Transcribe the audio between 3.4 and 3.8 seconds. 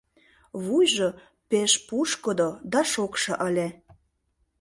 ыле.